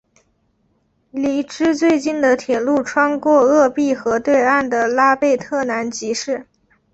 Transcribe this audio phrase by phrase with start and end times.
[1.11, 6.47] 离之最近的铁路穿过鄂毕河对岸的拉贝特南吉市。